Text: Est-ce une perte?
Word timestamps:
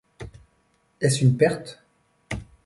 Est-ce 0.99 1.21
une 1.23 1.37
perte? 1.37 1.79